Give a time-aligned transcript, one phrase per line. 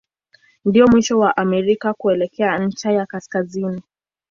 [0.65, 3.81] Ndio mwisho wa Amerika kuelekea ncha ya kaskazini.